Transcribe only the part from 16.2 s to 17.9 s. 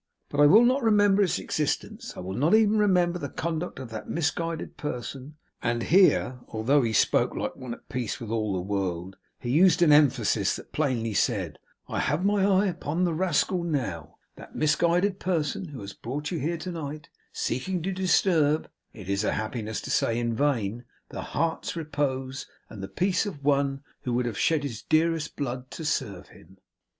you here to night, seeking